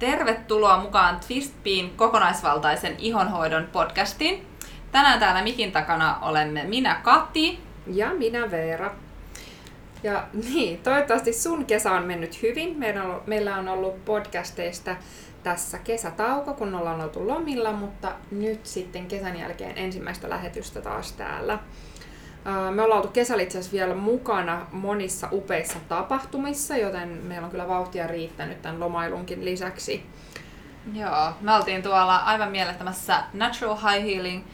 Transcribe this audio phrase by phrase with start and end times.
[0.00, 4.46] Tervetuloa mukaan Twistbean kokonaisvaltaisen ihonhoidon podcastiin.
[4.92, 7.58] Tänään täällä mikin takana olemme minä Kati.
[7.86, 8.94] Ja minä Veera.
[10.02, 12.76] Ja niin, toivottavasti sun kesä on mennyt hyvin.
[13.26, 14.96] Meillä on ollut podcasteista
[15.42, 21.58] tässä kesätauko, kun ollaan oltu lomilla, mutta nyt sitten kesän jälkeen ensimmäistä lähetystä taas täällä.
[22.44, 27.68] Me ollaan oltu kesällä itse asiassa vielä mukana monissa upeissa tapahtumissa, joten meillä on kyllä
[27.68, 30.06] vauhtia riittänyt tämän lomailunkin lisäksi.
[30.94, 34.44] Joo, me oltiin tuolla aivan mielettömässä Natural High Healing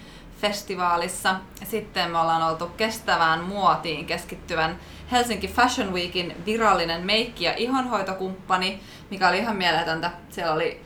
[0.40, 1.36] festivaalissa.
[1.64, 4.78] Sitten me ollaan oltu kestävään muotiin keskittyvän
[5.12, 8.80] Helsinki Fashion Weekin virallinen meikki- ja ihonhoitokumppani,
[9.10, 10.10] mikä oli ihan mieletöntä.
[10.30, 10.80] Siellä oli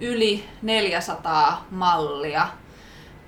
[0.00, 2.48] yli 400 mallia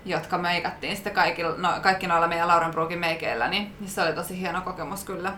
[0.09, 4.41] jotka meikattiin sitten kaikilla, no, kaikki noilla meidän Laurenbruukin meikeillä, niin, niin se oli tosi
[4.41, 5.33] hieno kokemus kyllä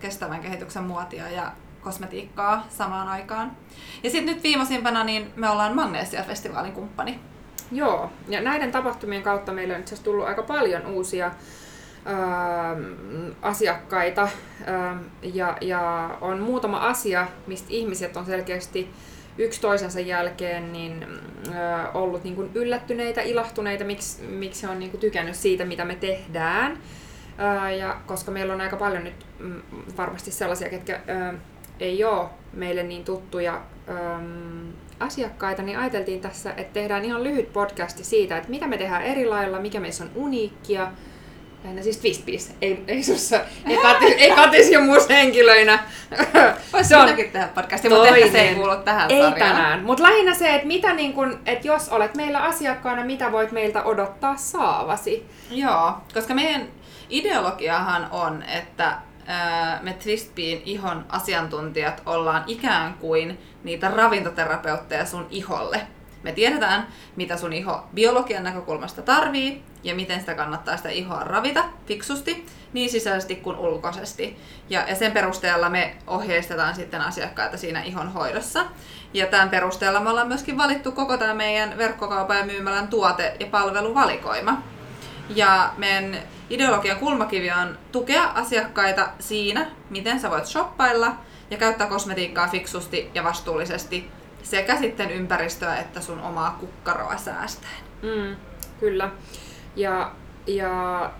[0.00, 3.52] kestävän kehityksen muotia ja kosmetiikkaa samaan aikaan.
[4.02, 7.20] Ja sitten nyt viimeisimpänä niin me ollaan Magnesia-festivaalin kumppani.
[7.72, 11.30] Joo, ja näiden tapahtumien kautta meillä on itse asiassa tullut aika paljon uusia
[12.04, 12.76] ää,
[13.42, 14.28] asiakkaita
[14.66, 18.90] ää, ja, ja on muutama asia, mistä ihmiset on selkeästi
[19.38, 21.06] yksi toisensa jälkeen niin,
[21.46, 21.52] ö,
[21.94, 25.94] ollut niin kuin yllättyneitä, ilahtuneita, miksi, miksi he on niin kuin tykännyt siitä, mitä me
[25.94, 26.78] tehdään.
[27.66, 29.62] Ö, ja koska meillä on aika paljon nyt mm,
[29.96, 31.00] varmasti sellaisia, ketkä
[31.32, 31.38] ö,
[31.80, 33.92] ei ole meille niin tuttuja ö,
[35.00, 39.26] asiakkaita, niin ajateltiin tässä, että tehdään ihan lyhyt podcasti siitä, että mitä me tehdään eri
[39.26, 40.92] lailla, mikä meissä on uniikkia,
[41.64, 45.78] Lähinnä siis Twistpiece, ei, ei sussa, ei, katis, ei katisjomuushenkilöinä.
[46.72, 49.54] Voisi se on tehdä podcasti, mutta ehkä se ei kuulu tähän Ei sarjaan.
[49.54, 53.52] tänään, mutta lähinnä se, että, mitä niin kun, että jos olet meillä asiakkaana, mitä voit
[53.52, 55.26] meiltä odottaa saavasi.
[55.50, 56.68] Joo, koska meidän
[57.10, 58.98] ideologiahan on, että
[59.82, 65.80] me Twistbeen ihon asiantuntijat ollaan ikään kuin niitä ravintoterapeutteja sun iholle.
[66.22, 71.64] Me tiedetään, mitä sun iho biologian näkökulmasta tarvii ja miten sitä kannattaa sitä ihoa ravita
[71.86, 74.36] fiksusti, niin sisäisesti kuin ulkoisesti.
[74.70, 78.64] Ja, sen perusteella me ohjeistetaan sitten asiakkaita siinä ihon hoidossa.
[79.14, 83.46] Ja tämän perusteella me ollaan myöskin valittu koko tämä meidän verkkokaupan ja myymälän tuote- ja
[83.46, 84.62] palveluvalikoima.
[85.28, 86.16] Ja meidän
[86.50, 91.16] ideologian kulmakivi on tukea asiakkaita siinä, miten sä voit shoppailla
[91.50, 94.10] ja käyttää kosmetiikkaa fiksusti ja vastuullisesti
[94.42, 97.82] sekä sitten ympäristöä että sun omaa kukkaroa säästäen.
[98.02, 98.36] Mm,
[98.80, 99.10] kyllä.
[99.76, 100.12] Ja,
[100.46, 101.10] ja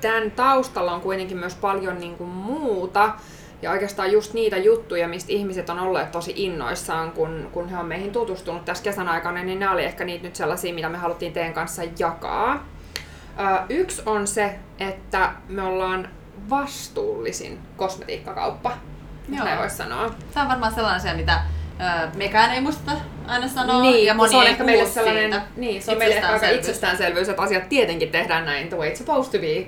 [0.00, 3.14] tämän taustalla on kuitenkin myös paljon niin kuin muuta.
[3.62, 7.86] Ja oikeastaan just niitä juttuja, mistä ihmiset on olleet tosi innoissaan, kun, kun he on
[7.86, 11.32] meihin tutustunut tässä kesän aikana, niin ne oli ehkä niitä nyt sellaisia, mitä me haluttiin
[11.32, 12.66] teidän kanssa jakaa.
[13.68, 16.08] yksi on se, että me ollaan
[16.50, 18.72] vastuullisin kosmetiikkakauppa,
[19.28, 19.44] Joo.
[19.44, 20.14] näin voisi sanoa.
[20.34, 21.42] Tämä on varmaan sellainen asia, mitä
[22.14, 22.92] mekään ei muista
[23.26, 25.46] aina sanoa, niin, ja moni se on ehkä meille sellainen, siitä.
[25.56, 28.96] niin, se on meille ehkä aika itsestäänselvyys, että asiat tietenkin tehdään näin, the way it's
[28.96, 29.66] supposed to be.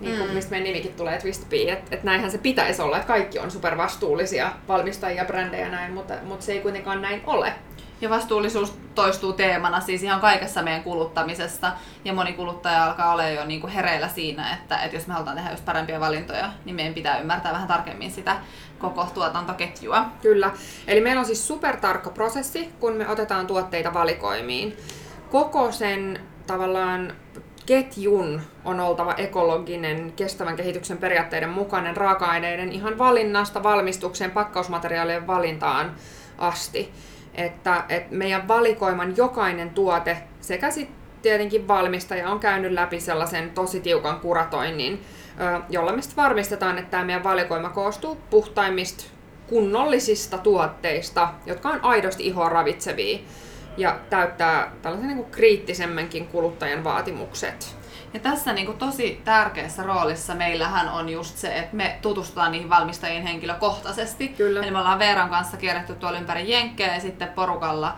[0.00, 0.34] Niin kuin, mm.
[0.34, 3.50] mistä meidän nimikin tulee Twist Be, että et näinhän se pitäisi olla, että kaikki on
[3.50, 7.52] supervastuullisia valmistajia, brändejä näin, mutta, mutta se ei kuitenkaan näin ole.
[8.00, 11.72] Ja vastuullisuus toistuu teemana siis ihan kaikessa meidän kuluttamisessa.
[12.04, 15.50] Ja moni kuluttaja alkaa olla jo niinku hereillä siinä, että, että jos me halutaan tehdä
[15.50, 18.36] just parempia valintoja, niin meidän pitää ymmärtää vähän tarkemmin sitä
[18.82, 20.04] koko tuotantoketjua.
[20.22, 20.50] Kyllä.
[20.86, 24.76] Eli meillä on siis supertarkka prosessi, kun me otetaan tuotteita valikoimiin.
[25.30, 27.12] Koko sen tavallaan
[27.66, 35.94] ketjun on oltava ekologinen, kestävän kehityksen periaatteiden mukainen raaka-aineiden ihan valinnasta valmistukseen, pakkausmateriaalien valintaan
[36.38, 36.92] asti
[37.34, 43.80] että, että meidän valikoiman jokainen tuote sekä sitten tietenkin valmistaja on käynyt läpi sellaisen tosi
[43.80, 45.02] tiukan kuratoinnin,
[45.68, 49.04] jolla me varmistetaan, että tämä meidän valikoima koostuu puhtaimmista
[49.46, 53.18] kunnollisista tuotteista, jotka on aidosti ihoa ravitsevia
[53.76, 57.76] ja täyttää tällaisen niin kuin kriittisemmänkin kuluttajan vaatimukset.
[58.14, 62.70] Ja tässä niin kuin tosi tärkeässä roolissa meillähän on just se, että me tutustutaan niihin
[62.70, 64.28] valmistajiin henkilökohtaisesti.
[64.28, 64.60] Kyllä.
[64.60, 67.96] Eli me ollaan Veeran kanssa kierretty tuolla ympäri Jenkkejä ja sitten porukalla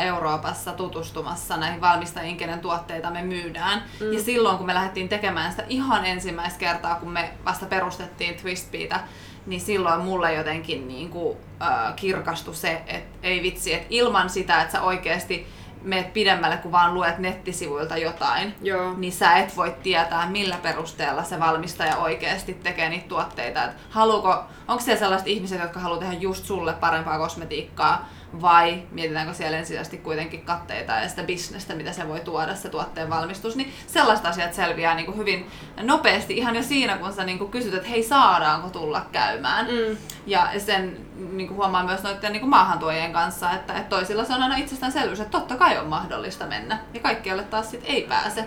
[0.00, 3.82] Euroopassa tutustumassa näihin valmistajiin, kenen tuotteita me myydään.
[4.00, 4.12] Mm.
[4.12, 9.00] Ja silloin, kun me lähdettiin tekemään sitä ihan ensimmäistä kertaa, kun me vasta perustettiin Twistbeata,
[9.46, 14.62] niin silloin mulle jotenkin niin kuin, äh, kirkastui se, että ei vitsi, että ilman sitä,
[14.62, 15.46] että sä oikeasti
[15.82, 18.94] meet pidemmälle kuin vaan luet nettisivuilta jotain, Joo.
[18.96, 23.64] niin sä et voi tietää, millä perusteella se valmistaja oikeasti tekee niitä tuotteita.
[23.64, 28.08] Et haluuko, onko siellä sellaiset ihmiset, jotka haluaa tehdä just sulle parempaa kosmetiikkaa,
[28.42, 33.10] vai mietitäänkö siellä ensisijaisesti kuitenkin katteita ja sitä bisnestä, mitä se voi tuoda, se tuotteen
[33.10, 35.50] valmistus, niin sellaiset asiat selviää niin kuin hyvin
[35.82, 39.66] nopeasti ihan jo siinä, kun sä niin kuin kysyt, että hei saadaanko tulla käymään.
[39.66, 39.96] Mm.
[40.26, 40.96] Ja sen
[41.32, 44.56] niin kuin huomaa myös noiden niin kuin maahantuojien kanssa, että, että toisilla se on aina
[44.56, 48.44] itsestäänselvyys, että totta kai on mahdollista mennä ja kaikkialle taas sit ei pääse.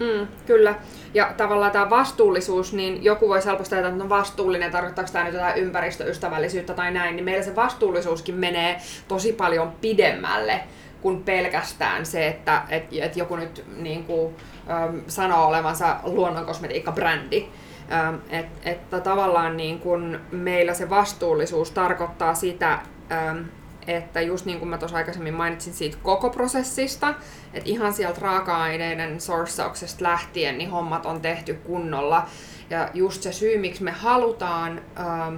[0.00, 0.74] Mm, kyllä.
[1.14, 5.34] Ja tavallaan tämä vastuullisuus, niin joku voi helposti ajatella, että on vastuullinen, tarkoittaako tämä nyt
[5.34, 10.60] jotain ympäristöystävällisyyttä tai näin, niin meillä se vastuullisuuskin menee tosi paljon pidemmälle
[11.02, 14.36] kuin pelkästään se, että et, et joku nyt niin kuin,
[14.70, 17.44] äm, sanoo olevansa luonnonkosmetiikka-brändi.
[17.92, 22.78] Ähm, et, että tavallaan niin kuin meillä se vastuullisuus tarkoittaa sitä,
[23.12, 23.38] ähm,
[23.86, 27.14] että just niin kuin mä tuossa aikaisemmin mainitsin siitä koko prosessista,
[27.54, 32.26] että ihan sieltä raaka-aineiden sourcauksesta lähtien niin hommat on tehty kunnolla.
[32.70, 35.36] Ja just se syy, miksi me halutaan ähm,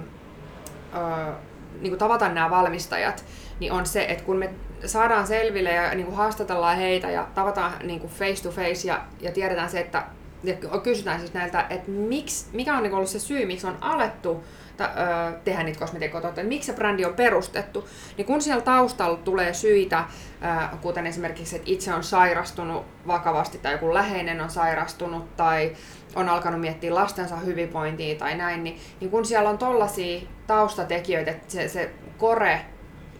[0.95, 1.35] äh,
[1.81, 3.25] niin kuin tavata nämä valmistajat,
[3.59, 4.53] niin on se, että kun me
[4.85, 9.01] saadaan selville ja niin kuin haastatellaan heitä ja tavataan niin kuin face to face ja,
[9.21, 10.03] ja tiedetään se, että
[10.43, 14.43] ja kysytään siis näiltä, että miksi, mikä on niin ollut se syy, miksi on alettu
[14.77, 17.87] ta, ö, tehdä niitä kosmetiikkatuotteita, miksi se brändi on perustettu,
[18.17, 23.71] niin kun siellä taustalla tulee syitä, ö, kuten esimerkiksi, että itse on sairastunut vakavasti tai
[23.71, 25.75] joku läheinen on sairastunut tai
[26.15, 31.53] on alkanut miettiä lastensa hyvinvointia tai näin, niin, niin kun siellä on tollaisia taustatekijöitä, että
[31.53, 32.61] se, se kore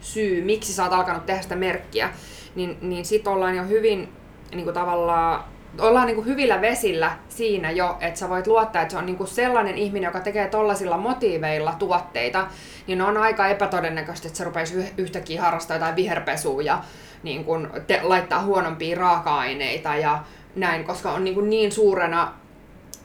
[0.02, 2.10] syy, miksi sä oot alkanut tehdä sitä merkkiä,
[2.56, 4.14] niin, niin sit ollaan jo hyvin
[4.52, 5.44] niin kuin tavallaan
[5.80, 9.18] ollaan niin kuin hyvillä vesillä siinä jo, että sä voit luottaa, että se on niin
[9.18, 12.48] kuin sellainen ihminen, joka tekee tollaisilla motiiveilla tuotteita,
[12.88, 16.84] niin on aika epätodennäköistä, että se rupeisi yhtäkkiä harrastaa jotain viherpesua ja
[17.24, 20.24] niin kuin te- laittaa huonompia raaka-aineita ja
[20.56, 22.34] näin, koska on niin, kuin niin suurena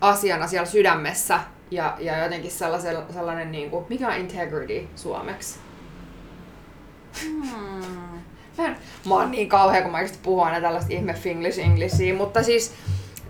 [0.00, 1.40] asiana siellä sydämessä
[1.70, 5.58] ja, ja jotenkin sellainen, sellainen niin kuin, mikä on integrity suomeksi?
[7.22, 8.20] Hmm
[9.06, 12.74] Mä, oon niin kauhea, kun mä puhun aina tällaista ihme finglish englishia, mutta siis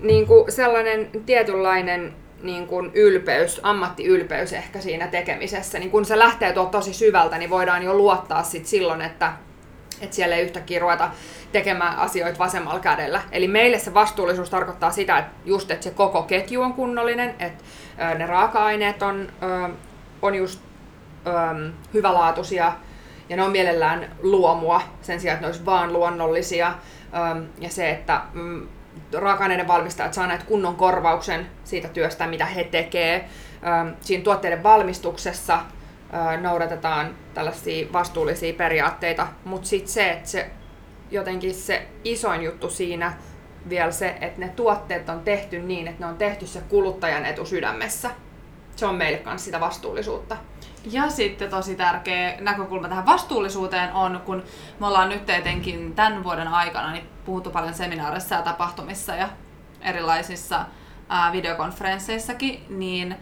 [0.01, 6.53] niin kuin sellainen tietynlainen niin kuin ylpeys, ammattiylpeys ehkä siinä tekemisessä, niin kun se lähtee
[6.53, 9.33] tuolta tosi syvältä, niin voidaan jo luottaa sit silloin, että,
[10.01, 11.11] että siellä ei yhtäkkiä ruveta
[11.53, 13.23] tekemään asioita vasemmalla kädellä.
[13.33, 17.65] Eli meille se vastuullisuus tarkoittaa sitä, että just että se koko ketju on kunnollinen, että
[18.19, 19.33] ne raaka-aineet on,
[20.23, 20.61] on just
[21.95, 22.73] hyvälaatuisia,
[23.31, 26.75] ja ne on mielellään luomua sen sijaan, että ne olisi vaan luonnollisia.
[27.59, 28.69] Ja se, että mm,
[29.13, 33.29] raaka-aineiden valmistajat saa näitä kunnon korvauksen siitä työstä, mitä he tekee.
[34.01, 35.59] Siinä tuotteiden valmistuksessa
[36.41, 40.51] noudatetaan tällaisia vastuullisia periaatteita, mutta sitten se, että se
[41.11, 43.13] jotenkin se isoin juttu siinä
[43.69, 47.45] vielä se, että ne tuotteet on tehty niin, että ne on tehty se kuluttajan etu
[47.45, 48.11] sydämessä.
[48.77, 50.37] Se on meille kanssa sitä vastuullisuutta.
[50.85, 54.43] Ja sitten tosi tärkeä näkökulma tähän vastuullisuuteen on, kun
[54.81, 59.29] me ollaan nyt etenkin tämän vuoden aikana niin puhuttu paljon seminaareissa ja tapahtumissa ja
[59.81, 60.65] erilaisissa
[61.09, 63.17] ää, videokonferensseissakin, niin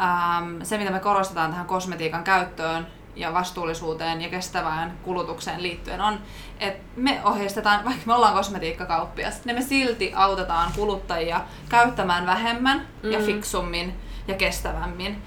[0.00, 2.86] äm, se mitä me korostetaan tähän kosmetiikan käyttöön
[3.16, 6.18] ja vastuullisuuteen ja kestävään kulutukseen liittyen on,
[6.60, 13.10] että me ohjeistetaan, vaikka me ollaan kosmetiikkakauppias, niin me silti autetaan kuluttajia käyttämään vähemmän mm.
[13.10, 13.94] ja fiksummin
[14.30, 15.22] ja kestävämmin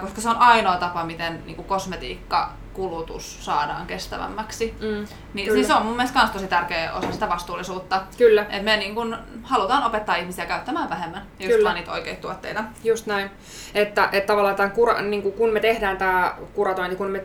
[0.00, 4.74] koska se on ainoa tapa, miten niin kuin kosmetiikka kulutus saadaan kestävämmäksi.
[4.80, 8.02] Mm, niin siis se on mun mielestä myös tosi tärkeä osa sitä vastuullisuutta.
[8.18, 8.42] Kyllä.
[8.42, 11.64] Että me niin kun halutaan opettaa ihmisiä käyttämään vähemmän just Kyllä.
[11.64, 12.64] vaan niitä oikeita tuotteita.
[12.84, 13.30] Just näin.
[13.74, 17.24] Että, että tavallaan tämän kura, niin kun me tehdään tämä kuratointi, kun me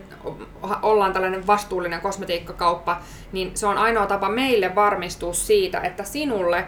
[0.82, 3.00] ollaan tällainen vastuullinen kosmetiikkakauppa,
[3.32, 6.64] niin se on ainoa tapa meille varmistua siitä, että sinulle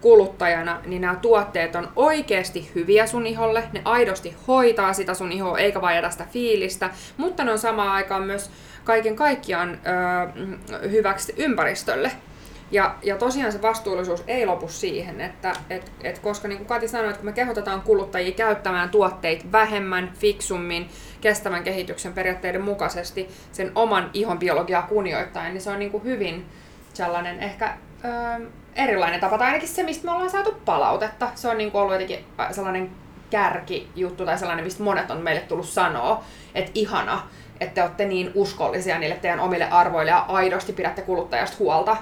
[0.00, 5.58] kuluttajana, niin nämä tuotteet on oikeasti hyviä sun iholle, ne aidosti hoitaa sitä sun ihoa,
[5.58, 8.50] eikä vain jätä sitä fiilistä, mutta ne on samaan aikaan myös
[8.90, 9.78] kaiken kaikkiaan
[10.82, 12.10] ö, hyväksi ympäristölle.
[12.70, 16.88] Ja, ja tosiaan se vastuullisuus ei lopu siihen, että et, et koska niin kuin Kati
[16.88, 20.88] sanoi, että kun me kehotetaan kuluttajia käyttämään tuotteita vähemmän, fiksummin,
[21.20, 26.46] kestävän kehityksen periaatteiden mukaisesti, sen oman ihon biologiaa kunnioittaen, niin se on niin kuin hyvin
[26.94, 31.28] sellainen ehkä ö, erilainen tapa, tai ainakin se, mistä me ollaan saatu palautetta.
[31.34, 32.90] Se on niin kuin ollut jotenkin sellainen
[33.30, 37.22] kärkijuttu tai sellainen, mistä monet on meille tullut sanoa, että ihana,
[37.60, 41.96] että te olette niin uskollisia niille teidän omille arvoille ja aidosti pidätte kuluttajasta huolta,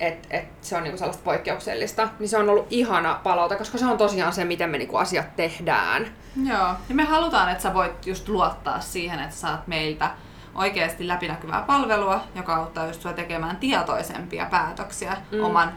[0.00, 2.08] että et se on niinku sellaista poikkeuksellista.
[2.18, 5.36] Niin se on ollut ihana palaute, koska se on tosiaan se, miten me niinku asiat
[5.36, 6.06] tehdään.
[6.44, 10.10] Joo, ja me halutaan, että sä voit just luottaa siihen, että saat meiltä
[10.54, 15.44] oikeasti läpinäkyvää palvelua, joka auttaa just sua tekemään tietoisempia päätöksiä mm.
[15.44, 15.72] oman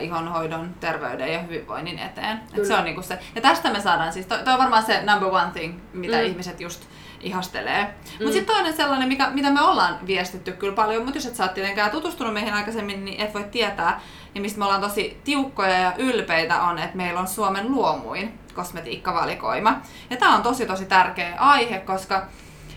[0.00, 2.40] ihonhoidon, terveyden ja hyvinvoinnin eteen.
[2.54, 3.18] Et se on niinku se.
[3.34, 6.22] Ja tästä me saadaan siis, toi, toi on varmaan se number one thing, mitä mm.
[6.22, 6.84] ihmiset just
[7.20, 7.82] ihastelee.
[7.84, 7.90] Mm.
[8.24, 11.44] Mutta sitten toinen sellainen, mikä, mitä me ollaan viestitty kyllä paljon, mutta jos et sä
[11.44, 14.00] oot tietenkään tutustunut meihin aikaisemmin, niin et voi tietää,
[14.34, 19.80] ja mistä me ollaan tosi tiukkoja ja ylpeitä on, että meillä on Suomen luomuin kosmetiikkavalikoima.
[20.10, 22.26] Ja tämä on tosi tosi tärkeä aihe, koska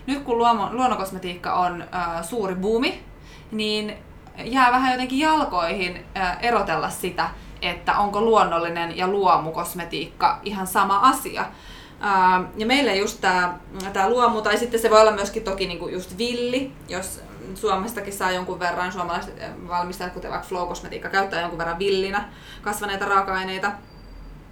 [0.06, 3.04] nyt kun luomo, luonnokosmetiikka on äh, suuri buumi,
[3.50, 3.94] niin
[4.44, 7.30] jää vähän jotenkin jalkoihin äh, erotella sitä,
[7.62, 11.44] että onko luonnollinen ja luomukosmetiikka ihan sama asia.
[12.56, 13.58] Ja meille just tämä
[13.92, 17.20] tää luomu, tai sitten se voi olla myöskin toki niinku just villi, jos
[17.54, 19.34] Suomestakin saa jonkun verran, suomalaiset
[19.68, 22.28] valmistajat, kuten vaikka Flow Cosmetiikka, käyttää jonkun verran villinä
[22.62, 23.72] kasvaneita raaka-aineita,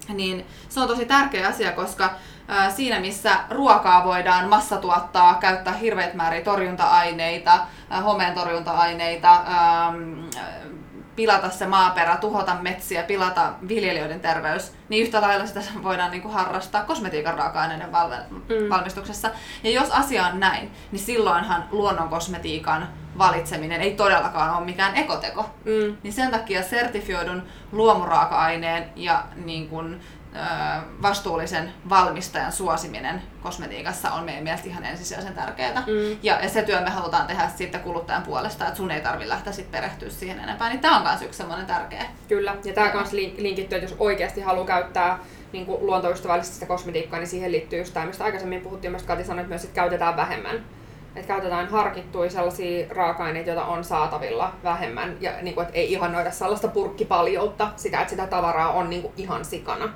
[0.09, 2.09] niin se on tosi tärkeä asia, koska
[2.75, 7.59] siinä missä ruokaa voidaan massatuottaa, käyttää hirveät määriä torjunta-aineita,
[8.03, 9.43] homeen torjunta-aineita,
[11.15, 16.33] pilata se maaperä, tuhota metsiä, pilata viljelijöiden terveys, niin yhtä lailla sitä voidaan niin kuin
[16.33, 18.69] harrastaa kosmetiikan raaka-aineiden mm.
[18.69, 19.31] valmistuksessa.
[19.63, 25.49] Ja jos asia on näin, niin silloinhan luonnon kosmetiikan valitseminen ei todellakaan ole mikään ekoteko.
[25.65, 25.97] Mm.
[26.03, 30.01] Niin sen takia sertifioidun luomuraaka-aineen ja niin kuin,
[31.01, 35.83] vastuullisen valmistajan suosiminen kosmetiikassa on meidän mielestä ihan ensisijaisen tärkeää.
[35.87, 36.17] Mm.
[36.23, 39.53] Ja, ja se työ me halutaan tehdä sitten kuluttajan puolesta, että sun ei tarvitse lähteä
[39.53, 40.69] sitten perehtyä siihen enempää.
[40.69, 42.05] Niin tämä on myös yksi semmoinen tärkeä.
[42.27, 45.19] Kyllä, ja tämä myös linkittyy, että jos oikeasti haluaa käyttää
[45.51, 49.23] niin kuin luontoystävällistä sitä kosmetiikkaa, niin siihen liittyy just tämä, mistä aikaisemmin puhuttiin, myös Kati
[49.23, 50.55] sanoi, että myös että käytetään vähemmän.
[51.15, 56.31] Että käytetään harkittuja sellaisia raaka-aineita, joita on saatavilla vähemmän, ja niin kuin, että ei ihannoida
[56.31, 59.89] sellaista purkkipaljoutta, sitä, että sitä tavaraa on niin kuin ihan sikana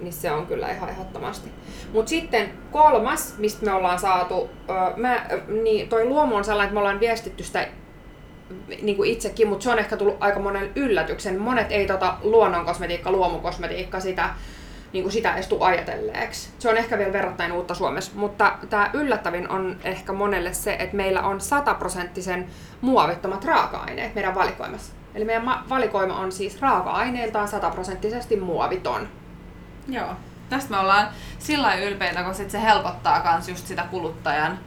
[0.00, 1.50] Niin se on kyllä ihan ehdottomasti.
[1.92, 4.50] Mutta sitten kolmas, mistä me ollaan saatu,
[4.96, 5.26] mä,
[5.62, 7.68] niin toi luomu on sellainen, että me ollaan viestitty sitä
[8.82, 11.40] niin kuin itsekin, mutta se on ehkä tullut aika monen yllätyksen.
[11.40, 14.30] Monet ei tota luonnonkosmetiikka, luomukosmetiikka sitä,
[14.92, 16.50] niin kuin sitä edes ajatelleeksi.
[16.58, 20.96] Se on ehkä vielä verrattain uutta Suomessa, mutta tämä yllättävin on ehkä monelle se, että
[20.96, 22.46] meillä on sataprosenttisen
[22.80, 24.92] muovittomat raaka-aineet meidän valikoimassa.
[25.14, 29.08] Eli meidän valikoima on siis raaka-aineiltaan sataprosenttisesti muoviton.
[29.88, 30.08] Joo.
[30.48, 34.58] Tästä me ollaan sillä ylpeitä, kun sit se helpottaa myös just sitä kuluttajan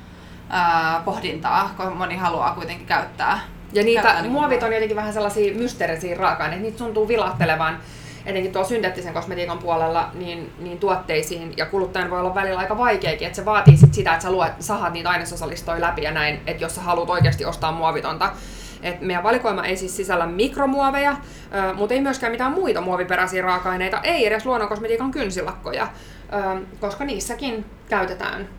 [0.49, 3.39] ää, pohdintaa, kun moni haluaa kuitenkin käyttää.
[3.73, 7.79] Ja niitä käyttää niin muovit on jotenkin vähän sellaisia mysteerisiä raaka-aineita, niitä tuntuu vilahtelevan
[8.25, 13.27] etenkin tuolla synteettisen kosmetiikan puolella niin, niin tuotteisiin ja kuluttajan voi olla välillä aika vaikeakin,
[13.27, 16.63] että se vaatii sit sitä, että sä luet, sahat niitä ainesosalistoja läpi ja näin, että
[16.63, 18.31] jos sä haluat oikeasti ostaa muovitonta,
[18.81, 21.17] et meidän valikoima ei siis sisällä mikromuoveja,
[21.75, 25.87] mutta ei myöskään mitään muita muoviperäisiä raaka-aineita, ei edes luonnonkosmetiikan kynsilakkoja,
[26.79, 28.49] koska niissäkin käytetään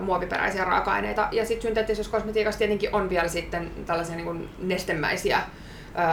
[0.00, 1.28] muoviperäisiä raaka-aineita.
[1.32, 5.40] Ja sitten synteettisessä kosmetiikassa tietenkin on vielä sitten tällaisia niin nestemäisiä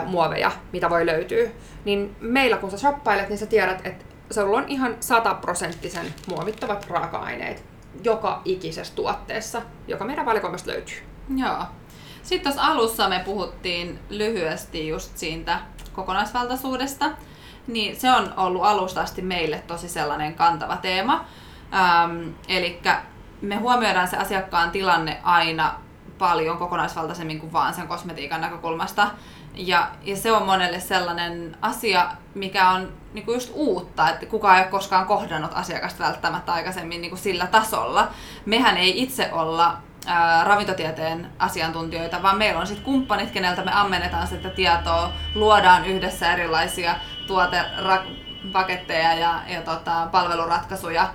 [0.05, 1.49] muoveja, mitä voi löytyä.
[1.85, 7.63] Niin meillä kun sä shoppailet, niin sä tiedät, että sulla on ihan sataprosenttisen muovittavat raaka-aineet
[8.03, 10.97] joka ikisessä tuotteessa, joka meidän valikoimasta löytyy.
[11.35, 11.57] Joo.
[12.25, 15.59] Sitten tuossa alussa me puhuttiin lyhyesti just siitä
[15.93, 17.11] kokonaisvaltaisuudesta,
[17.67, 21.25] niin se on ollut alusta asti meille tosi sellainen kantava teema.
[21.73, 22.81] Ähm, Eli
[23.41, 25.75] me huomioidaan se asiakkaan tilanne aina
[26.17, 29.07] paljon kokonaisvaltaisemmin kuin vaan sen kosmetiikan näkökulmasta.
[29.55, 34.63] Ja, ja se on monelle sellainen asia, mikä on niinku just uutta, että kukaan ei
[34.63, 38.07] ole koskaan kohdannut asiakasta välttämättä aikaisemmin niinku sillä tasolla.
[38.45, 39.77] Mehän ei itse olla
[40.43, 46.95] ravintotieteen asiantuntijoita, vaan meillä on sitten kumppanit, keneltä me ammennetaan sitä tietoa, luodaan yhdessä erilaisia
[47.27, 51.09] tuotepaketteja ja, ja tota, palveluratkaisuja.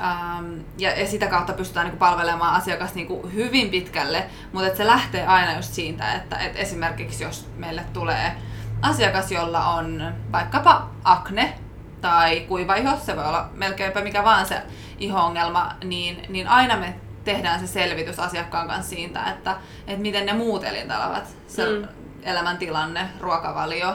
[0.00, 5.26] Ähm, ja, ja sitä kautta pystytään niinku palvelemaan asiakas niinku hyvin pitkälle, mutta se lähtee
[5.26, 8.36] aina just siitä, että et esimerkiksi jos meille tulee
[8.82, 11.58] asiakas, jolla on vaikkapa akne
[12.00, 14.62] tai kuiva iho, se voi olla melkeinpä mikä vaan se
[14.98, 16.94] iho-ongelma, niin, niin aina me
[17.26, 19.56] tehdään se selvitys asiakkaan kanssa siitä, että,
[19.86, 21.88] että miten ne muut elintavat, se mm.
[22.22, 23.94] elämäntilanne, ruokavalio,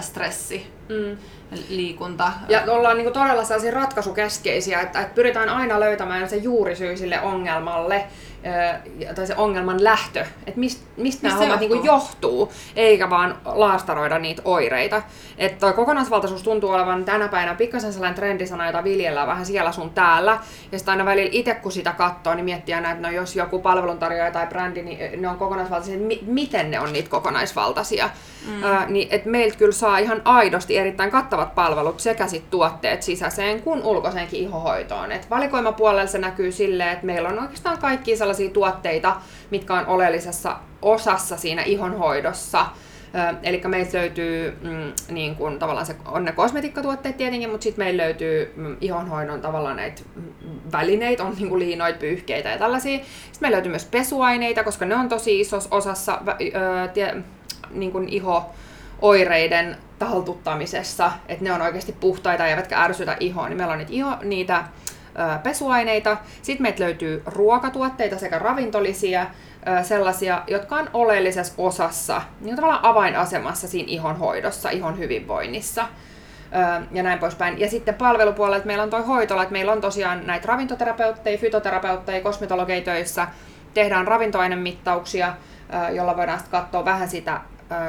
[0.00, 1.16] stressi, mm.
[1.68, 2.32] liikunta.
[2.48, 8.04] Ja ollaan niin todella sellaisia ratkaisukeskeisiä, että, että pyritään aina löytämään se juurisyy sille ongelmalle
[9.14, 11.76] tai se ongelman lähtö, että mistä mist nämä hommat johtuu?
[11.76, 15.02] Niin johtuu, eikä vaan laastaroida niitä oireita.
[15.38, 19.90] Että toi kokonaisvaltaisuus tuntuu olevan tänä päivänä pikkasen sellainen trendisana, jota viljellään vähän siellä sun
[19.90, 20.38] täällä.
[20.72, 23.58] Ja sitten aina välillä itse kun sitä katsoo, niin miettiä näitä, että no jos joku
[23.58, 28.10] palveluntarjoaja tai brändi, niin ne on kokonaisvaltaisia, mi- miten ne on niitä kokonaisvaltaisia.
[28.46, 28.64] Mm.
[28.64, 33.62] Äh, niin että meiltä kyllä saa ihan aidosti erittäin kattavat palvelut sekä sit tuotteet sisäiseen
[33.62, 35.12] kuin ulkoiseenkin ihohoitoon.
[35.12, 39.16] Et valikoimapuolella se näkyy silleen, että meillä on oikeastaan kaikki sellaisia tuotteita,
[39.50, 42.66] mitkä on oleellisessa osassa siinä ihonhoidossa,
[43.42, 48.02] Eli meiltä löytyy mm, niin kuin, tavallaan se, on ne kosmetiikkatuotteet tietenkin, mutta sitten meillä
[48.02, 50.02] löytyy mm, ihonhoidon tavallaan näitä
[50.72, 52.98] välineitä, on niin kuin liinoit, pyyhkeitä ja tällaisia.
[52.98, 56.22] Sitten meillä löytyy myös pesuaineita, koska ne on tosi isossa osassa
[57.70, 58.50] niin kuin iho
[59.02, 64.16] oireiden taltuttamisessa, että ne on oikeasti puhtaita eivätkä ärsytä ihoa, niin meillä on niitä, iho,
[64.22, 64.64] niitä
[65.42, 66.16] pesuaineita.
[66.42, 69.26] Sitten meiltä löytyy ruokatuotteita sekä ravintolisia,
[69.82, 75.86] sellaisia, jotka on oleellisessa osassa, niin tavallaan avainasemassa siinä ihon hoidossa, ihon hyvinvoinnissa
[76.90, 77.60] ja näin poispäin.
[77.60, 82.82] Ja sitten palvelupuolella meillä on toi hoitola, että meillä on tosiaan näitä ravintoterapeutteja, fytoterapeutteja, kosmetologeja
[82.82, 83.26] töissä,
[83.74, 85.34] tehdään ravintoainemittauksia,
[85.92, 87.40] jolla voidaan sitten katsoa vähän sitä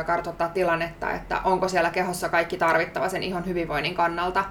[0.05, 4.45] kartoittaa tilannetta, että onko siellä kehossa kaikki tarvittava sen ihon hyvinvoinnin kannalta.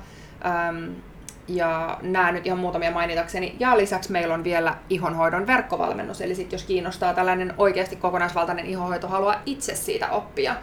[1.48, 3.56] Ja nämä nyt ihan muutamia mainitakseni.
[3.60, 9.08] Ja lisäksi meillä on vielä ihonhoidon verkkovalmennus, eli sit jos kiinnostaa tällainen oikeasti kokonaisvaltainen ihonhoito,
[9.08, 10.56] haluaa itse siitä oppia,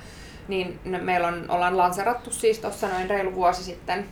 [0.47, 4.05] niin meillä on, ollaan lanserattu siis tuossa noin reilu vuosi sitten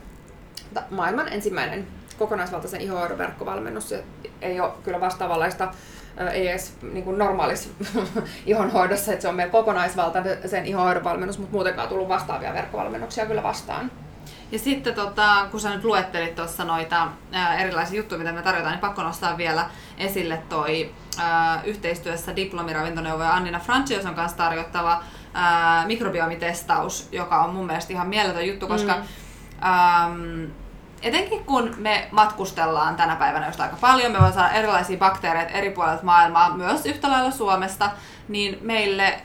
[0.90, 1.86] maailman ensimmäinen
[2.18, 3.88] kokonaisvaltaisen ihonhoidon verkkovalmennus.
[3.88, 4.04] Se
[4.42, 5.74] ei ole kyllä vastaavanlaista
[6.32, 7.68] ei edes niin kuin normaalissa
[8.46, 13.42] ihonhoidossa, että se on meidän kokonaisvaltainen sen ihonhoidon valmennus, mutta muutenkaan tullut vastaavia verkkovalmennuksia kyllä
[13.42, 13.90] vastaan.
[14.52, 18.72] Ja sitten tota, kun sä nyt luettelit tuossa noita ää, erilaisia juttuja, mitä me tarjotaan,
[18.72, 25.02] niin pakko nostaa vielä esille toi ää, yhteistyössä diplomiravintoneuvoja Annina Francioson kanssa tarjottava
[25.34, 29.02] ää, mikrobiomitestaus, joka on mun mielestä ihan mieletön juttu, koska mm.
[29.68, 30.50] äm,
[31.02, 35.70] etenkin kun me matkustellaan tänä päivänä just aika paljon, me voimme saada erilaisia bakteereita eri
[35.70, 37.90] puolilta maailmaa, myös yhtä lailla Suomesta,
[38.28, 39.20] niin meille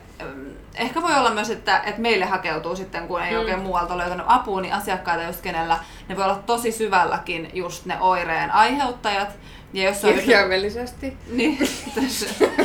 [0.78, 3.40] ehkä voi olla myös, että, että meille hakeutuu sitten, kun ei mm.
[3.40, 5.80] oikein muualta löytänyt apua, niin asiakkaita just kenellä
[6.10, 9.30] ne voi olla tosi syvälläkin just ne oireen aiheuttajat.
[9.74, 11.18] Ja jos on Kirjaimellisesti.
[11.32, 11.58] Niin,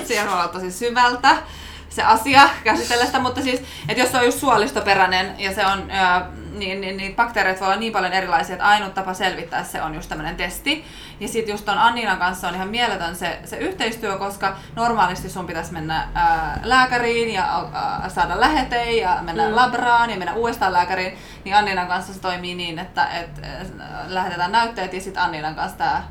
[0.05, 1.37] siellä voi olla tosi syvältä
[1.91, 5.91] se asia käsitellä sitä, mutta siis, että jos se on just suolistoperäinen ja se on,
[6.53, 9.95] niin, niin, niin bakteereita voi olla niin paljon erilaisia, että ainut tapa selvittää se on
[9.95, 10.85] just tämmöinen testi.
[11.21, 15.47] Ja sitten just ton Anninan kanssa on ihan mieletön se, se yhteistyö, koska normaalisti sun
[15.47, 19.57] pitäisi mennä ää, lääkäriin ja ää, saada lähete ja mennä mm.
[19.57, 23.41] labraan ja mennä uudestaan lääkäriin, niin Anninan kanssa se toimii niin, että et,
[24.07, 26.03] lähetetään näytteet ja sitten Anninan kanssa tämä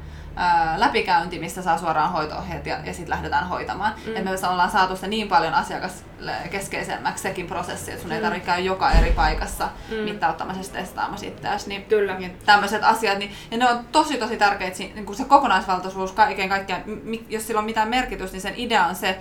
[0.77, 3.93] läpikäynti, missä saa suoraan hoitoohjeet ja, ja sitten lähdetään hoitamaan.
[4.05, 4.15] Mm.
[4.15, 8.15] Et me ollaan saatu se niin paljon asiakaskeskeisemmäksi sekin prosessi, että sun mm.
[8.15, 9.95] ei tarvitse käydä joka eri paikassa mm.
[9.95, 11.69] mittauttamisessa testaamassa itseäsi.
[11.69, 12.19] Niin, Kyllä.
[12.19, 16.49] Niin tämmöiset asiat, niin, ja ne on tosi tosi tärkeitä, niin kun se kokonaisvaltaisuus kaiken
[16.49, 16.83] kaikkiaan,
[17.29, 19.19] jos sillä on mitään merkitystä, niin sen idea on se,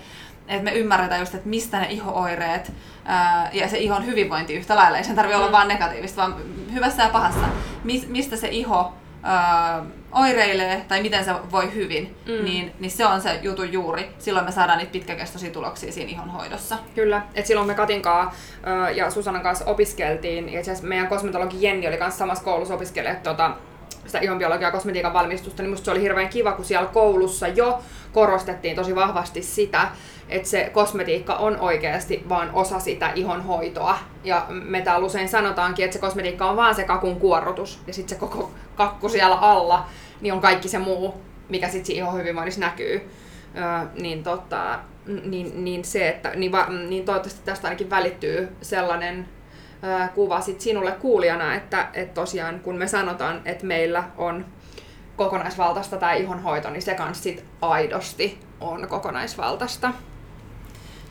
[0.48, 2.72] että me ymmärretään just, että mistä ne ihooireet
[3.04, 5.42] ää, ja se ihon hyvinvointi yhtä lailla, ei sen tarvitse mm.
[5.42, 6.36] olla vaan negatiivista, vaan
[6.72, 7.48] hyvässä ja pahassa,
[8.08, 8.92] mistä se iho
[9.28, 12.44] ää, oireilee tai miten se voi hyvin, mm.
[12.44, 14.10] niin, niin se on se jutu juuri.
[14.18, 16.78] Silloin me saadaan niitä pitkäkestoisia tuloksia siinä ihonhoidossa.
[16.94, 18.40] Kyllä, et silloin me Katin kanssa
[18.94, 23.50] ja Susanan kanssa opiskeltiin, ja itse meidän kosmetologi Jenni oli kanssa samassa koulussa opiskelemaan tota,
[24.06, 27.78] sitä ihonbiologiaa ja kosmetiikan valmistusta, niin musta se oli hirveän kiva, kun siellä koulussa jo
[28.12, 29.88] korostettiin tosi vahvasti sitä,
[30.28, 33.98] että se kosmetiikka on oikeasti vain osa sitä ihonhoitoa.
[34.24, 37.80] Ja me täällä usein sanotaankin, että se kosmetiikka on vaan se kakun kuorrutus.
[37.86, 39.86] Ja sitten se koko kakku siellä alla,
[40.20, 41.14] niin on kaikki se muu,
[41.48, 43.10] mikä sitten ihon hyvinvoinnissa näkyy.
[43.56, 44.78] Öö, niin, tota,
[45.24, 49.28] niin, niin, se, että, niin, va, niin toivottavasti tästä ainakin välittyy sellainen
[49.84, 54.44] öö, kuva sit sinulle kuulijana, että et tosiaan kun me sanotaan, että meillä on
[55.16, 59.92] kokonaisvaltaista tämä ihonhoito, niin se kanssa sit aidosti on kokonaisvaltaista.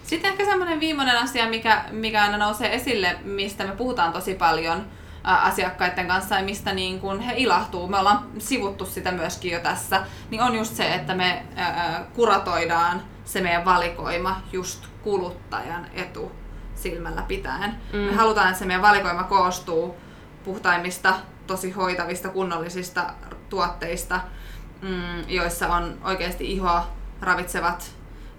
[0.07, 4.85] Sitten ehkä semmoinen viimeinen asia, mikä, mikä aina nousee esille, mistä me puhutaan tosi paljon
[5.23, 10.05] asiakkaiden kanssa ja mistä niin kun he ilahtuu, me ollaan sivuttu sitä myöskin jo tässä,
[10.29, 11.43] niin on just se, että me
[12.13, 16.31] kuratoidaan se meidän valikoima just kuluttajan etu
[16.75, 17.75] silmällä pitäen.
[17.93, 17.99] Mm.
[17.99, 19.95] Me halutaan, että se meidän valikoima koostuu
[20.43, 21.13] puhtaimmista,
[21.47, 23.13] tosi hoitavista, kunnollisista
[23.49, 24.19] tuotteista,
[24.81, 26.87] mm, joissa on oikeasti ihoa
[27.21, 27.96] ravitsevat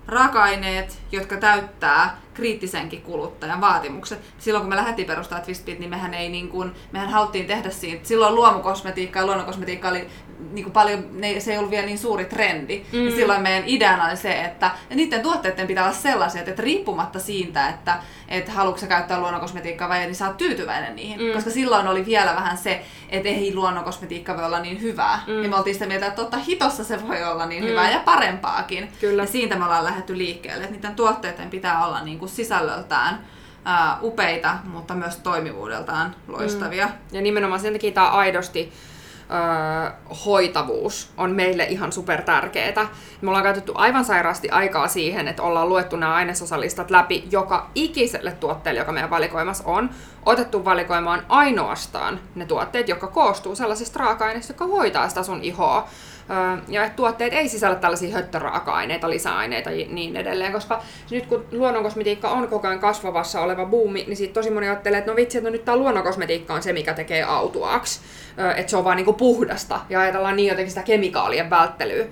[0.09, 4.21] raaka-aineet, jotka täyttää kriittisenkin kuluttajan vaatimukset.
[4.39, 8.09] Silloin kun me lähdettiin perustamaan Twistbeat, niin mehän, ei niin kuin, mehän haluttiin tehdä siitä,
[8.09, 10.09] silloin luomukosmetiikka ja luonnonkosmetiikka oli
[10.53, 12.85] niin kuin paljon, ne, se ei ollut vielä niin suuri trendi.
[12.93, 13.05] Mm.
[13.07, 17.69] Ja silloin meidän ideana oli se, että niiden tuotteiden pitää olla sellaisia, että riippumatta siitä,
[17.69, 17.99] että,
[18.29, 21.21] että haluatko käyttää luonnonkosmetiikkaa vai ei, niin sä oot tyytyväinen niihin.
[21.21, 21.33] Mm.
[21.33, 25.21] Koska silloin oli vielä vähän se, että ei luonnonkosmetiikka voi olla niin hyvää.
[25.27, 25.43] Mm.
[25.43, 27.69] Ja me oltiin sitä mieltä, että totta hitossa se voi olla niin mm.
[27.69, 28.93] hyvää ja parempaakin.
[29.01, 29.23] Kyllä.
[29.23, 33.21] Ja siitä me ollaan lähdetty liikkeelle, että niiden tuotteiden pitää olla niin kuin sisällöltään
[33.65, 36.87] ää, upeita, mutta myös toimivuudeltaan loistavia.
[36.87, 36.93] Mm.
[37.13, 38.73] Ja nimenomaan sen takia tämä aidosti
[39.31, 39.91] öö,
[40.27, 42.89] hoitavuus on meille ihan super tärkeää.
[43.21, 48.33] Me ollaan käytetty aivan sairaasti aikaa siihen, että ollaan luettu nämä ainesosalistat läpi joka ikiselle
[48.33, 49.91] tuotteelle, joka meidän valikoimassa on.
[50.29, 55.89] Otettu valikoimaan ainoastaan ne tuotteet, jotka koostuu sellaisista raaka-aineista, jotka hoitaa sitä sun ihoa.
[56.69, 62.29] Ja että tuotteet ei sisällä tällaisia höttöraaka-aineita, lisäaineita ja niin edelleen, koska nyt kun luonnonkosmetiikka
[62.29, 65.51] on koko ajan kasvavassa oleva buumi, niin sitten tosi moni ajattelee, että no vitsi, että
[65.51, 68.01] no nyt tämä luonnonkosmetiikka on se, mikä tekee autuaaksi,
[68.57, 69.81] että se on vaan niinku puhdasta.
[69.89, 72.07] Ja ajatellaan niin jotenkin sitä kemikaalien välttelyä.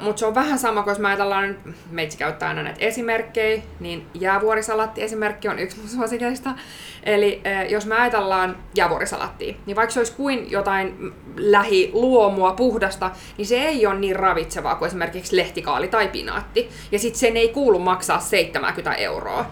[0.00, 1.56] Mutta se on vähän sama, kun jos mä ajatellaan,
[1.90, 6.54] meitsi käyttää aina näitä esimerkkejä, niin jäävuorisalatti-esimerkki on yksi mun suosikeista.
[7.02, 13.56] Eli jos me ajatellaan jäävuorisalattia, niin vaikka se olisi kuin jotain lähiluomua, puhdasta, niin se
[13.56, 16.68] ei ole niin ravitsevaa kuin esimerkiksi lehtikaali tai pinaatti.
[16.92, 19.46] Ja sitten sen ei kuulu maksaa 70 euroa.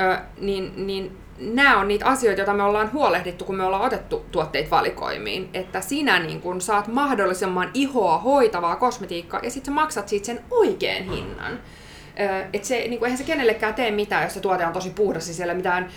[0.00, 4.24] Ö, niin, niin nämä on niitä asioita, joita me ollaan huolehdittu, kun me ollaan otettu
[4.32, 5.50] tuotteet valikoimiin.
[5.54, 11.04] Että sinä niin kun saat mahdollisimman ihoa hoitavaa kosmetiikkaa ja sitten maksat siitä sen oikean
[11.04, 11.60] hinnan.
[12.52, 15.36] Että se, niin eihän se kenellekään tee mitään, jos se tuote on tosi puhdas, siis
[15.36, 15.88] siellä mitään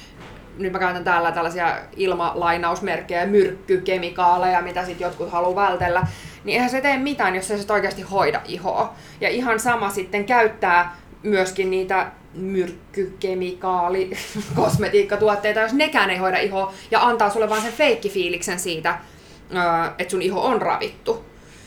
[0.58, 6.08] nyt mä käytän täällä tällaisia ilmalainausmerkkejä, myrkkykemikaaleja, mitä sitten jotkut haluaa vältellä,
[6.43, 8.93] niin eihän se tee mitään, jos se oikeasti hoida ihoa.
[9.21, 14.12] Ja ihan sama sitten käyttää myöskin niitä myrkkykemikaali,
[14.56, 19.00] kosmetiikkatuotteita, jos nekään ei hoida ihoa ja antaa sulle vaan sen feikkifiiliksen siitä,
[19.98, 21.26] että sun iho on ravittu.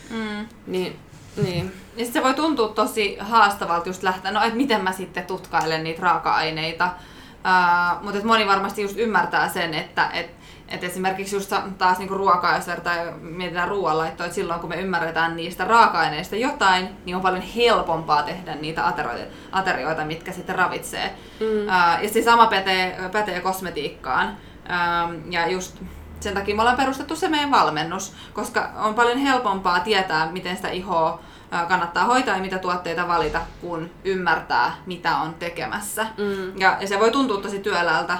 [0.09, 0.47] Mm.
[0.67, 0.95] Niin,
[1.43, 1.73] niin.
[1.97, 6.01] Ja se voi tuntua tosi haastavalta just lähteä, no että miten mä sitten tutkailen niitä
[6.01, 6.91] raaka-aineita.
[7.39, 12.55] Uh, mutta moni varmasti just ymmärtää sen, että et et esimerkiksi just taas niinku ruokaa,
[12.55, 17.41] jos vertaa mietitään ruoanlaittoa, että silloin kun me ymmärretään niistä raaka-aineista jotain, niin on paljon
[17.41, 21.15] helpompaa tehdä niitä aterioita, aterioita mitkä sitten ravitsee.
[21.39, 21.45] Mm.
[21.47, 24.37] Uh, ja se sama pätee, pätee kosmetiikkaan.
[24.65, 25.77] Uh, ja just
[26.19, 30.69] sen takia me ollaan perustettu se meidän valmennus, koska on paljon helpompaa tietää, miten sitä
[30.69, 31.19] ihoa
[31.67, 36.07] kannattaa hoitaa ja mitä tuotteita valita, kun ymmärtää, mitä on tekemässä.
[36.17, 36.59] Mm.
[36.59, 38.17] Ja, ja se voi tuntua tosi työläältä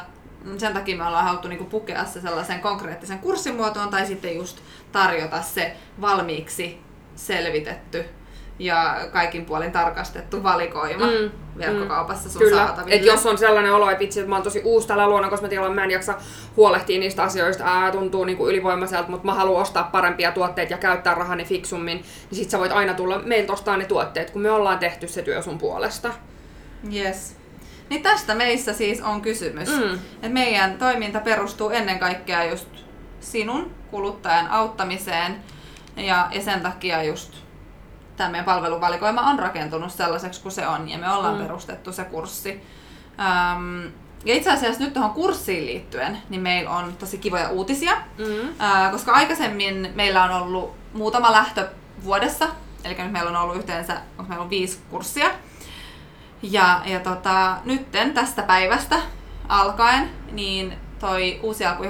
[0.57, 4.57] sen takia me ollaan haluttu niinku pukea se sellaisen konkreettisen kurssimuotoon tai sitten just
[4.91, 6.81] tarjota se valmiiksi
[7.15, 8.05] selvitetty
[8.59, 12.65] ja kaikin puolin tarkastettu valikoima mm, verkkokaupassa sun Kyllä.
[12.65, 12.95] saataville.
[12.95, 15.83] Et jos on sellainen olo, että itse että mä oon tosi uusi tällä luonnonkosmetiikalla, mä
[15.83, 16.13] en jaksa
[16.57, 21.15] huolehtia niistä asioista, ää, tuntuu niinku ylivoimaiselta, mutta mä haluan ostaa parempia tuotteita ja käyttää
[21.15, 21.97] rahani fiksummin,
[22.31, 25.21] niin sit sä voit aina tulla meiltä ostaa ne tuotteet, kun me ollaan tehty se
[25.21, 26.13] työ sun puolesta.
[26.93, 27.35] Yes.
[27.89, 29.69] Niin tästä meissä siis on kysymys.
[29.69, 29.99] Mm.
[30.23, 32.67] Et meidän toiminta perustuu ennen kaikkea just
[33.19, 35.35] sinun kuluttajan auttamiseen
[35.97, 37.33] ja, ja sen takia just
[38.19, 41.41] tämä meidän palveluvalikoima on rakentunut sellaiseksi kuin se on ja me ollaan mm.
[41.41, 42.63] perustettu se kurssi.
[43.19, 43.91] Um,
[44.25, 48.49] ja itse asiassa nyt tuohon kurssiin liittyen, niin meillä on tosi kivoja uutisia, mm.
[48.49, 51.69] uh, koska aikaisemmin meillä on ollut muutama lähtö
[52.03, 52.47] vuodessa,
[52.83, 55.29] eli nyt meillä on ollut yhteensä, onko meillä on viisi kurssia,
[56.41, 58.95] ja, ja tota, nytten tästä päivästä
[59.49, 61.83] alkaen, niin toi Uusi alku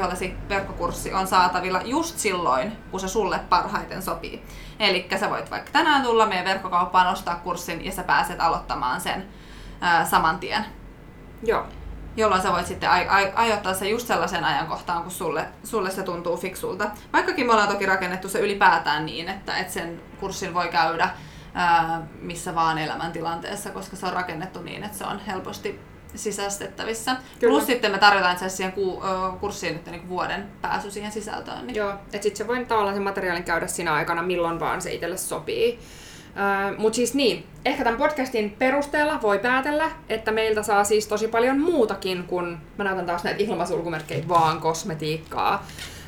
[0.49, 4.43] verkkokurssi on saatavilla just silloin, kun se sulle parhaiten sopii.
[4.79, 9.27] Eli sä voit vaikka tänään tulla meidän verkkokauppaan ostaa kurssin ja sä pääset aloittamaan sen
[9.81, 10.65] ää, saman tien.
[11.43, 11.65] Joo.
[12.17, 16.03] Jolloin sä voit sitten ai- ai- ajoittaa se just sellaisen ajankohtaan, kun sulle, sulle se
[16.03, 16.91] tuntuu fiksulta.
[17.13, 21.09] Vaikkakin me ollaan toki rakennettu se ylipäätään niin, että, että sen kurssin voi käydä
[21.53, 25.79] ää, missä vaan elämäntilanteessa, koska se on rakennettu niin, että se on helposti
[26.15, 27.15] sisäistettävissä.
[27.39, 27.51] Kyllä.
[27.51, 29.03] Plus sitten me tarjotaan itse siihen ku,
[29.39, 31.67] kurssiin nyt niin vuoden pääsy siihen sisältöön.
[31.67, 31.75] Niin.
[31.75, 35.17] Joo, että sitten se voi tavallaan sen materiaalin käydä siinä aikana, milloin vaan se itselle
[35.17, 35.79] sopii.
[36.77, 41.59] Mutta siis niin, ehkä tämän podcastin perusteella voi päätellä, että meiltä saa siis tosi paljon
[41.59, 45.67] muutakin kuin, mä näytän taas näitä ilmasulkumerkkejä, vaan kosmetiikkaa.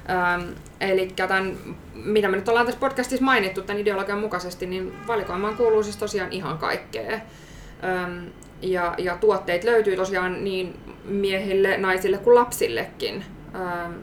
[0.09, 1.57] Ähm, eli tämän,
[1.93, 6.31] mitä me nyt ollaan tässä podcastissa mainittu tämän ideologian mukaisesti, niin valikoimaan kuuluu siis tosiaan
[6.31, 7.13] ihan kaikkea.
[7.83, 8.27] Ähm,
[8.62, 13.26] ja, ja tuotteet löytyy tosiaan niin miehille, naisille kuin lapsillekin.
[13.56, 13.93] Ähm,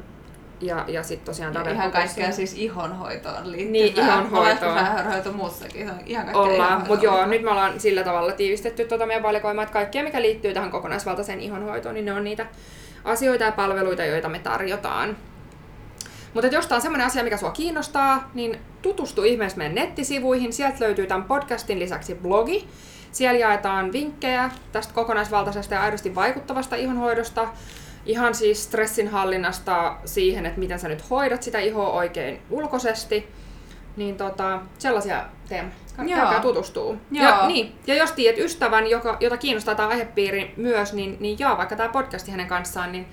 [0.60, 3.72] ja, ja sitten tosiaan ja ihan kaikkea siis ihonhoitoon liittyvää.
[3.72, 4.74] Niin, ihonhoitoon.
[4.74, 9.22] Vähän muussakin, ihan kaikkea Ollaan, mutta joo, nyt me ollaan sillä tavalla tiivistetty tuota meidän
[9.22, 12.46] valikoimaa, että kaikkea mikä liittyy tähän kokonaisvaltaiseen ihonhoitoon, niin ne on niitä
[13.04, 15.16] asioita ja palveluita, joita me tarjotaan.
[16.34, 20.52] Mutta jos tämä on semmoinen asia, mikä sua kiinnostaa, niin tutustu ihmeessä meidän nettisivuihin.
[20.52, 22.68] Sieltä löytyy tämän podcastin lisäksi blogi.
[23.12, 27.48] Siellä jaetaan vinkkejä tästä kokonaisvaltaisesta ja aidosti vaikuttavasta ihonhoidosta.
[28.06, 33.28] Ihan siis stressinhallinnasta siihen, että miten sä nyt hoidat sitä ihoa oikein ulkoisesti.
[33.96, 35.72] Niin tota, sellaisia teemme.
[36.06, 36.96] Käykää tutustuu.
[37.10, 37.28] Joo.
[37.28, 41.56] Ja, niin, ja jos tiedät ystävän, joka, jota kiinnostaa tämä aihepiiri myös, niin, niin jaa
[41.56, 43.06] vaikka tämä podcasti hänen kanssaan, niin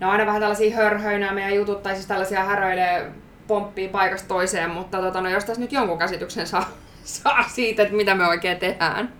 [0.00, 3.12] ne on aina vähän tällaisia hörhöinä meidän jutut, tai siis tällaisia häröilee
[3.46, 6.68] pomppii paikasta toiseen, mutta tota, no, jos tässä nyt jonkun käsityksen saa,
[7.04, 9.12] saa siitä, että mitä me oikein tehdään.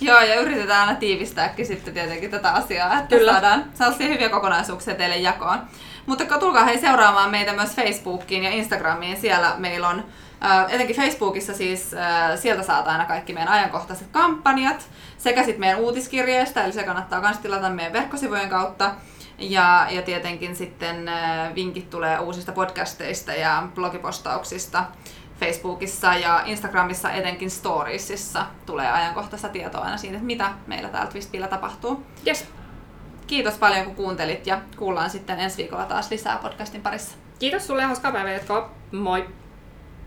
[0.00, 3.32] Joo, ja yritetään aina tiivistääkin sitten tietenkin tätä asiaa, että Kyllä.
[3.32, 5.58] saadaan sellaisia hyviä kokonaisuuksia teille jakoon.
[6.06, 9.16] Mutta tulkaa hei seuraamaan meitä myös Facebookiin ja Instagramiin.
[9.16, 10.04] Siellä meillä on,
[10.44, 15.80] äh, etenkin Facebookissa siis, äh, sieltä saat aina kaikki meidän ajankohtaiset kampanjat sekä sitten meidän
[15.80, 18.94] uutiskirjeestä, eli se kannattaa myös tilata meidän verkkosivujen kautta.
[19.38, 24.84] Ja, ja tietenkin sitten äh, vinkit tulee uusista podcasteista ja blogipostauksista
[25.40, 31.48] Facebookissa ja Instagramissa etenkin storiesissa tulee ajankohtaista tietoa aina siitä, että mitä meillä täällä Twistpillä
[31.48, 32.06] tapahtuu.
[32.26, 32.46] Yes.
[33.26, 37.16] Kiitos paljon kun kuuntelit ja kuullaan sitten ensi viikolla taas lisää podcastin parissa.
[37.38, 38.70] Kiitos sulle ja hauskaa päivää jatkoa.
[38.92, 39.28] Moi!